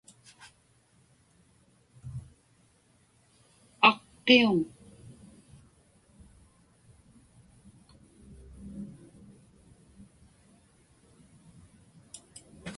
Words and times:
Aqqiuŋ. 3.89 4.57